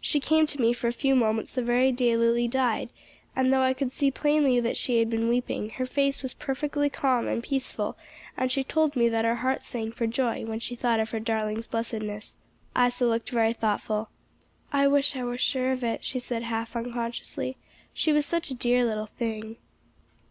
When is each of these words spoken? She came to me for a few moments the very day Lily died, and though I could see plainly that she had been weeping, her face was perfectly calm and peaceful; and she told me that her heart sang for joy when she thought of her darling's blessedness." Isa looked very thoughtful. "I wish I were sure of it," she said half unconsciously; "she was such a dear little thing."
She 0.00 0.20
came 0.20 0.46
to 0.46 0.58
me 0.58 0.72
for 0.72 0.88
a 0.88 0.90
few 0.90 1.14
moments 1.14 1.52
the 1.52 1.60
very 1.60 1.92
day 1.92 2.16
Lily 2.16 2.48
died, 2.48 2.88
and 3.36 3.52
though 3.52 3.60
I 3.60 3.74
could 3.74 3.92
see 3.92 4.10
plainly 4.10 4.58
that 4.58 4.74
she 4.74 5.00
had 5.00 5.10
been 5.10 5.28
weeping, 5.28 5.68
her 5.72 5.84
face 5.84 6.22
was 6.22 6.32
perfectly 6.32 6.88
calm 6.88 7.28
and 7.28 7.42
peaceful; 7.42 7.94
and 8.38 8.50
she 8.50 8.64
told 8.64 8.96
me 8.96 9.10
that 9.10 9.26
her 9.26 9.34
heart 9.34 9.60
sang 9.60 9.92
for 9.92 10.06
joy 10.06 10.46
when 10.46 10.60
she 10.60 10.76
thought 10.76 10.98
of 10.98 11.10
her 11.10 11.20
darling's 11.20 11.66
blessedness." 11.66 12.38
Isa 12.74 13.04
looked 13.04 13.28
very 13.28 13.52
thoughtful. 13.52 14.08
"I 14.72 14.86
wish 14.88 15.14
I 15.14 15.24
were 15.24 15.36
sure 15.36 15.72
of 15.72 15.84
it," 15.84 16.02
she 16.02 16.20
said 16.20 16.44
half 16.44 16.74
unconsciously; 16.74 17.58
"she 17.92 18.14
was 18.14 18.24
such 18.24 18.48
a 18.48 18.54
dear 18.54 18.82
little 18.82 19.10
thing." 19.18 19.56